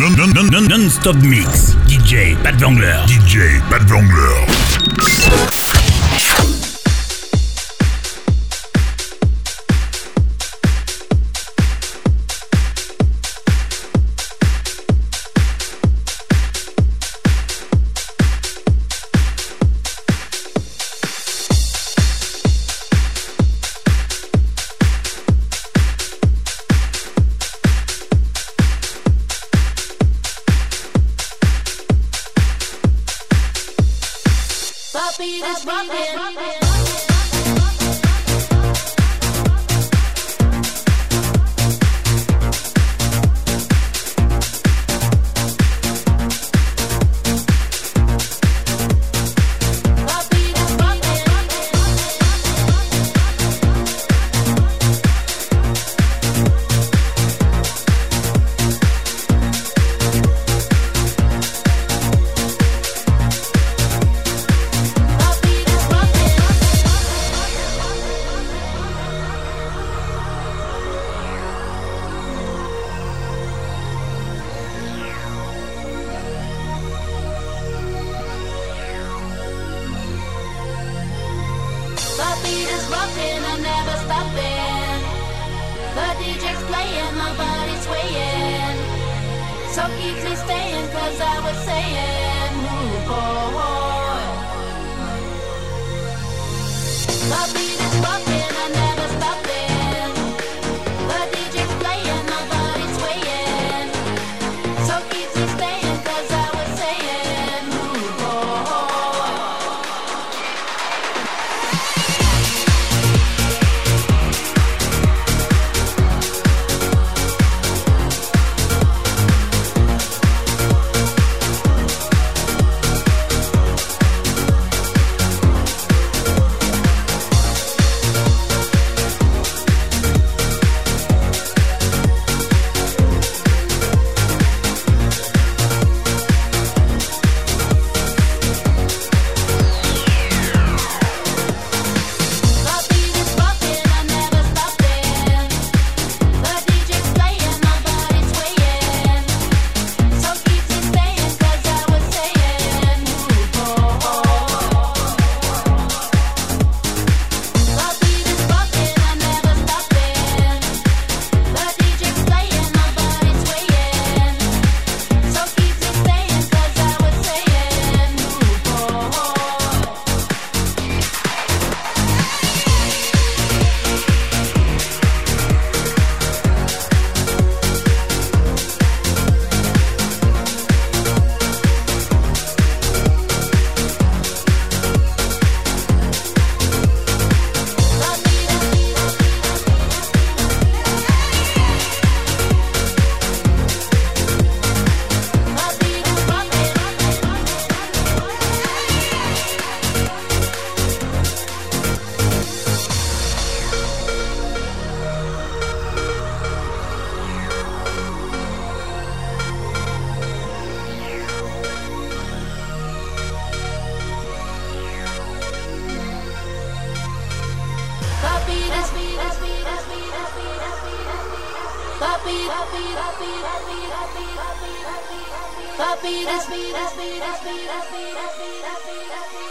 [0.00, 1.76] Non-stop mix.
[1.86, 3.04] DJ Pat Vangler.
[3.06, 5.69] DJ Pat Vangler.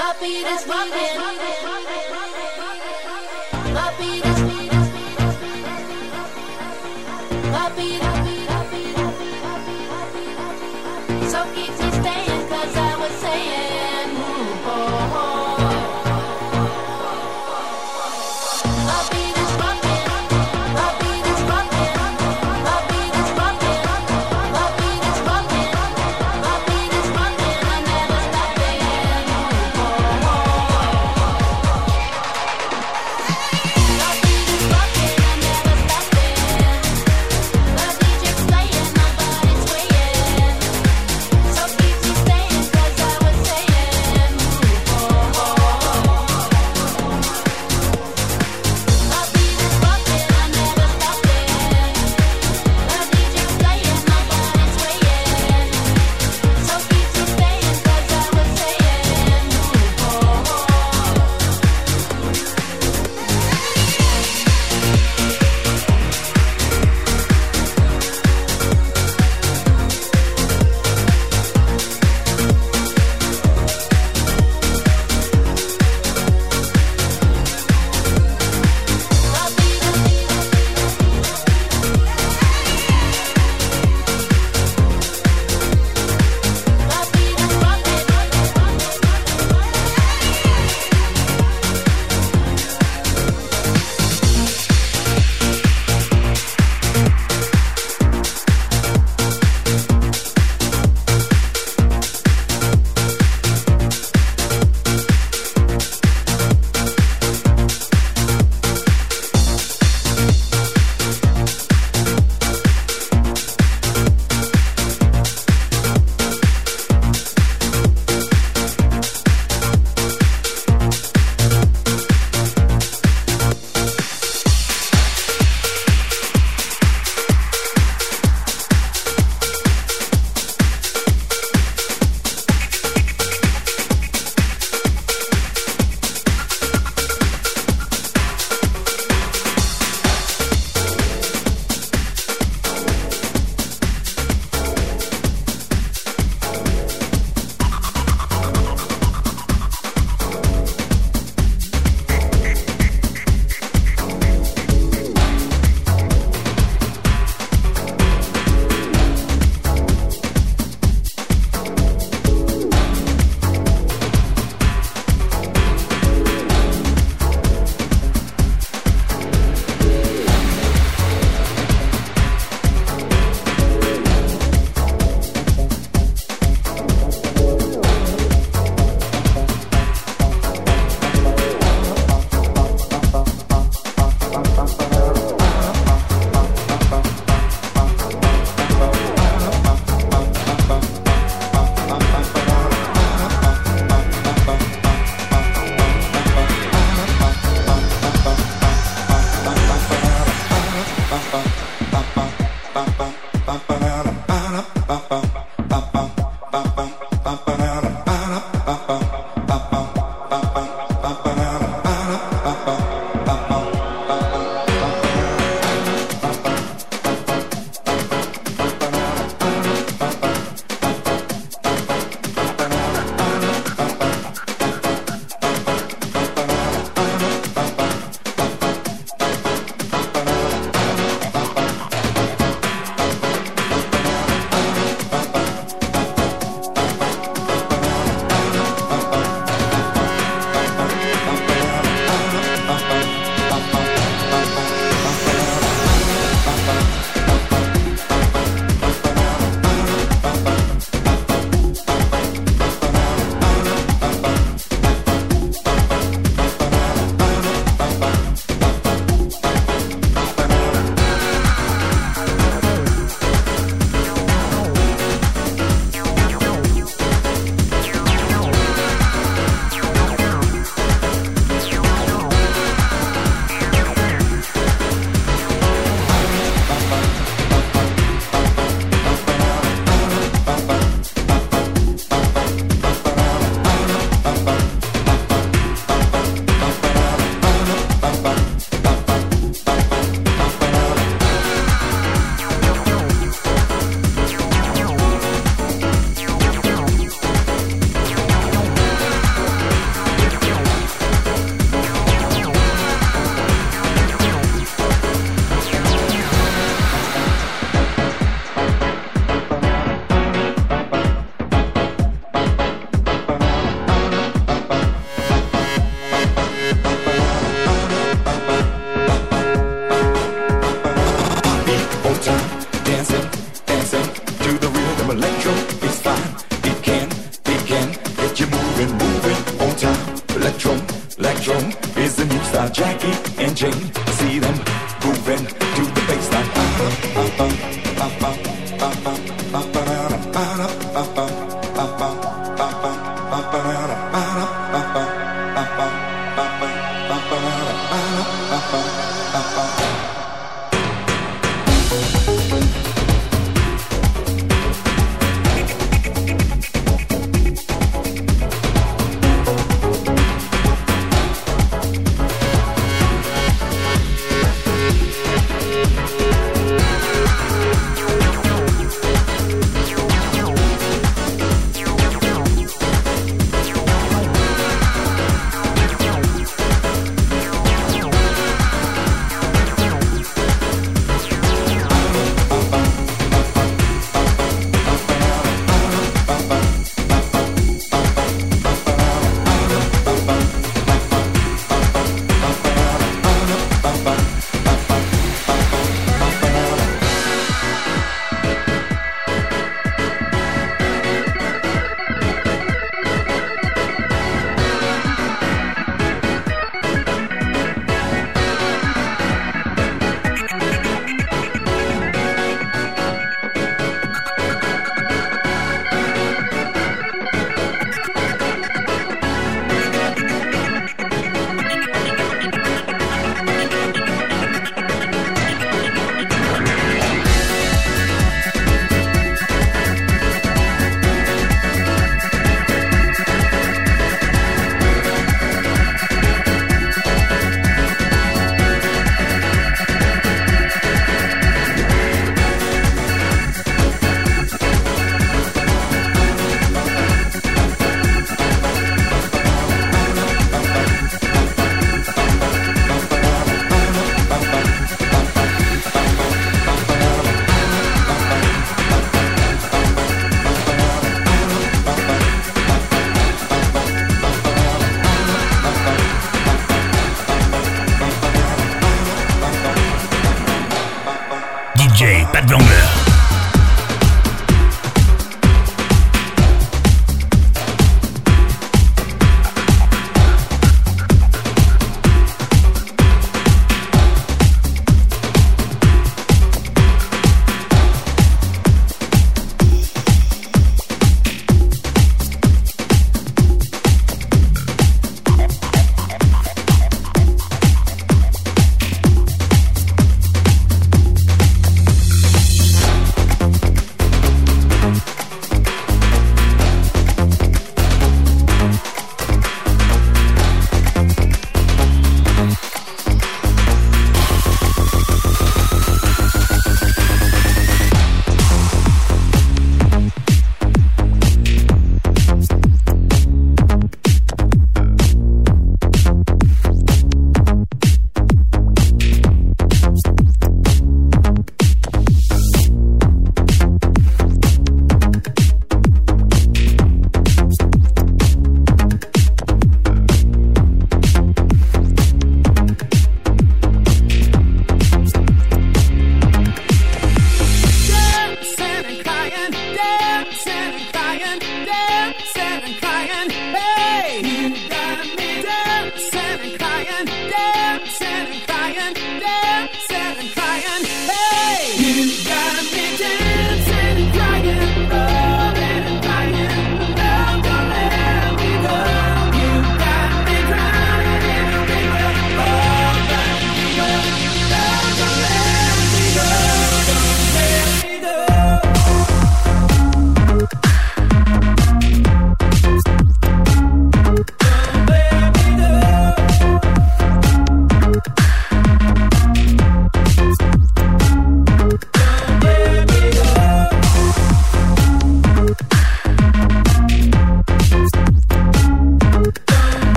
[0.00, 1.69] my feet is rocking.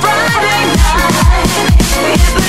[0.00, 1.10] Friday night
[2.14, 2.39] is the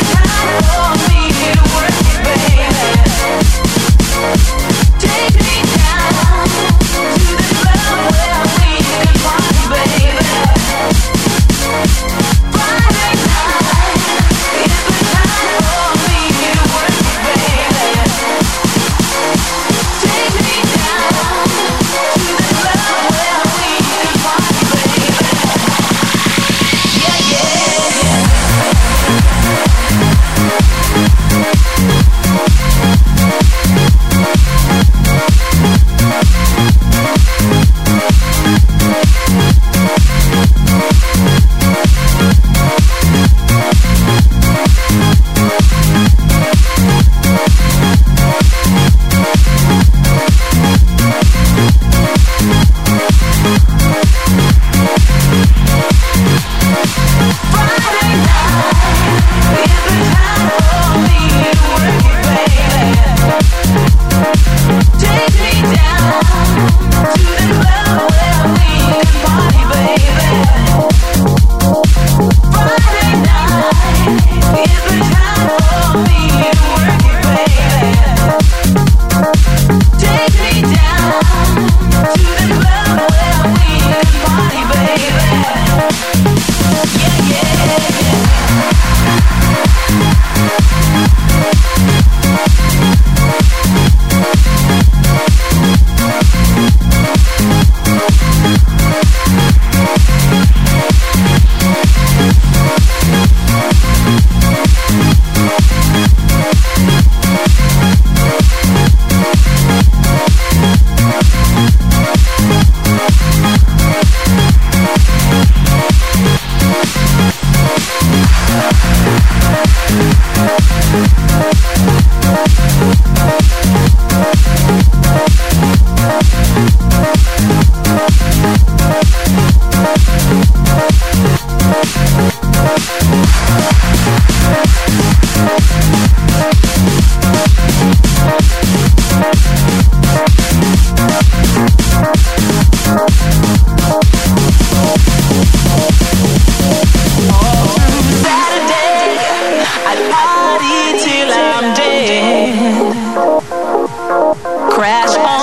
[154.81, 155.40] crash on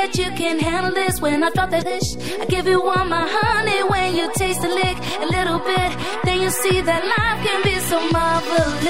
[0.00, 2.10] bet you can handle this when I drop that dish.
[2.42, 5.90] I give you all my honey when you taste a lick a little bit.
[6.24, 8.80] Then you see that life can be so marvelous.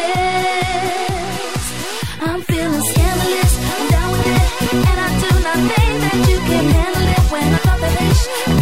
[2.29, 4.49] I'm feeling scandalous, I'm down with it.
[4.89, 8.60] And I do not think that you can handle it when I drop that dish.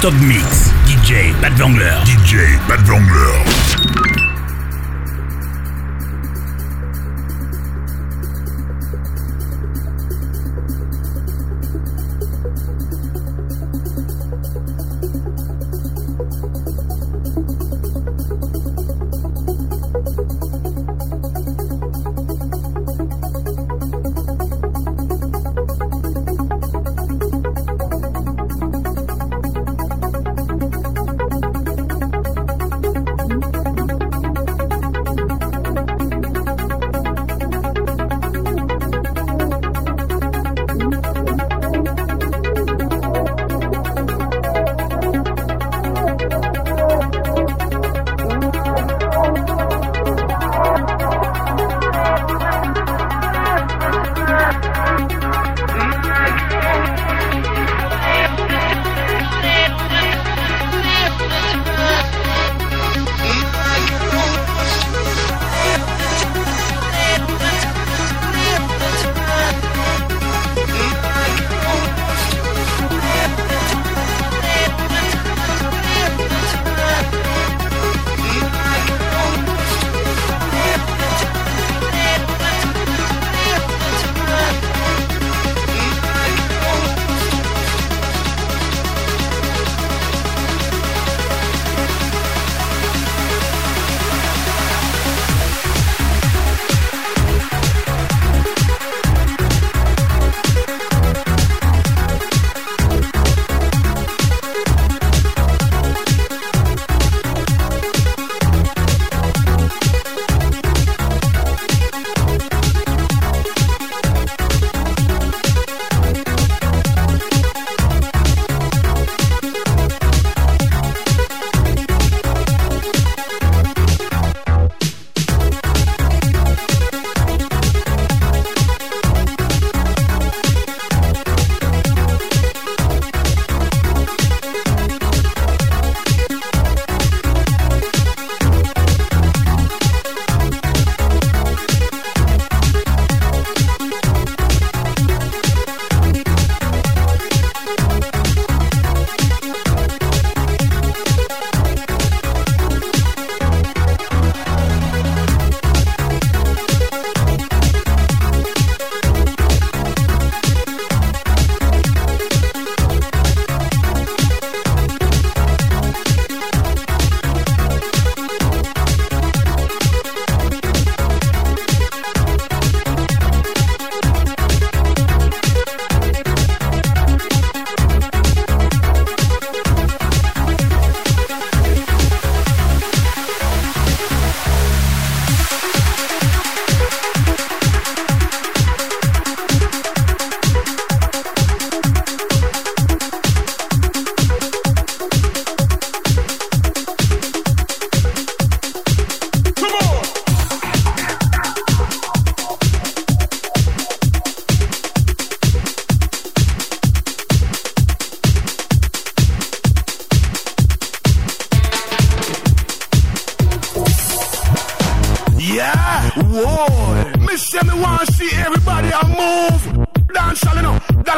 [0.00, 0.70] Non-stop mix.
[0.86, 2.04] DJ Pat Vangler.
[2.04, 3.67] DJ Pat Vangler.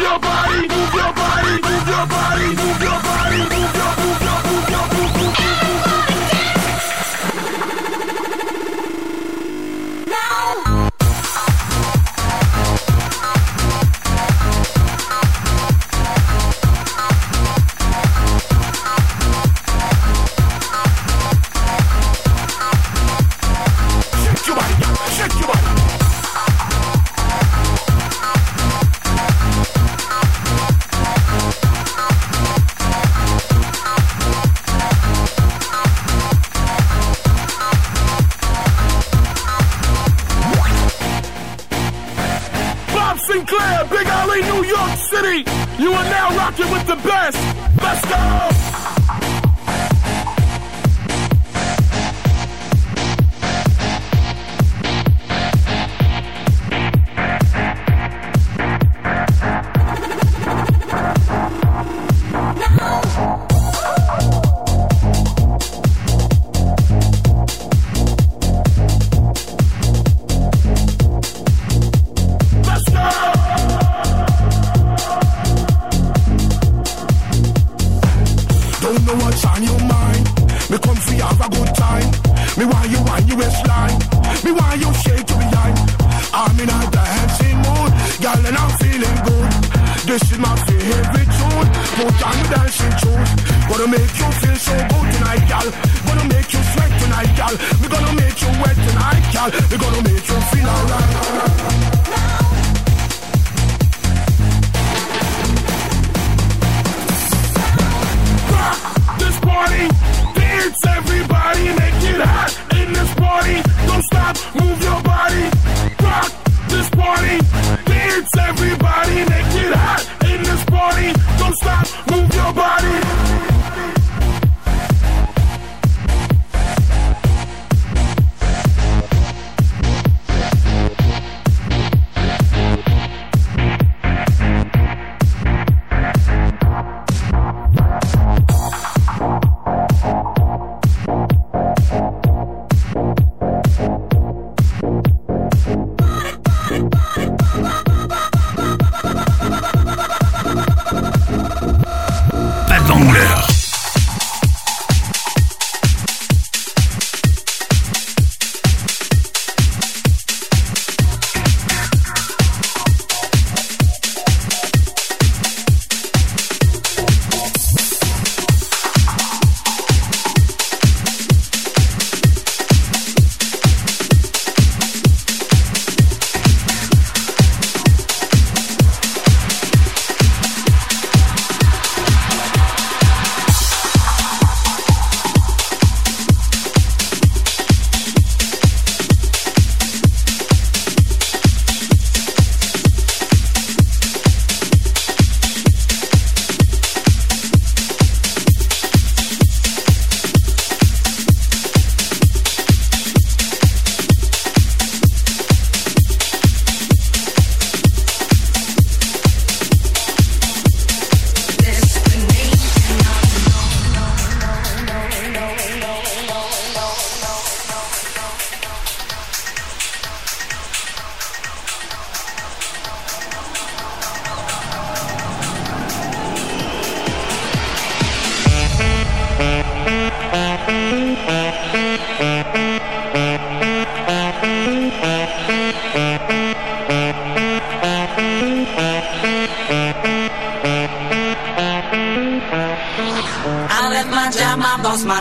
[0.00, 0.69] your body.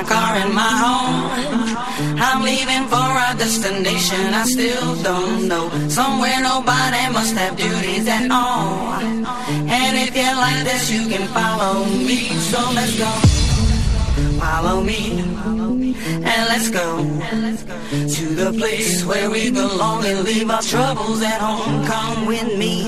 [0.04, 2.20] Car and my home.
[2.20, 5.70] I'm leaving for a destination I still don't know.
[5.90, 8.94] Somewhere nobody must have duties at all.
[8.94, 12.30] And if you like this, you can follow me.
[12.52, 13.12] So let's go.
[14.40, 15.20] Follow me.
[16.30, 16.88] And let's go
[17.90, 21.86] to the place where we belong and leave our troubles at home.
[21.86, 22.86] Come with me.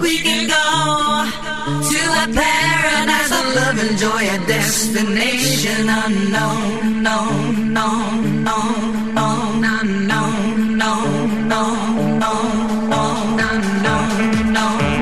[0.00, 8.44] We can go to a paradise of love and joy, a destination unknown, known, known,
[8.44, 14.94] known, known, unknown, known, known, known, known, unknown, known,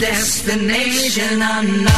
[0.00, 1.89] Destination unknown.